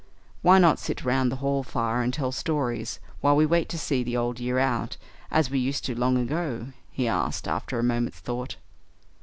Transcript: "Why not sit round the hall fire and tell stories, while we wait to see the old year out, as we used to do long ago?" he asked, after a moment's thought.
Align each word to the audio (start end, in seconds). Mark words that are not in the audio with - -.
"Why 0.41 0.57
not 0.57 0.79
sit 0.79 1.05
round 1.05 1.31
the 1.31 1.35
hall 1.45 1.61
fire 1.61 2.01
and 2.01 2.11
tell 2.11 2.31
stories, 2.31 2.99
while 3.19 3.35
we 3.35 3.45
wait 3.45 3.69
to 3.69 3.77
see 3.77 4.01
the 4.01 4.17
old 4.17 4.39
year 4.39 4.57
out, 4.57 4.97
as 5.29 5.51
we 5.51 5.59
used 5.59 5.85
to 5.85 5.93
do 5.93 6.01
long 6.01 6.17
ago?" 6.17 6.69
he 6.89 7.07
asked, 7.07 7.47
after 7.47 7.77
a 7.77 7.83
moment's 7.83 8.17
thought. 8.17 8.55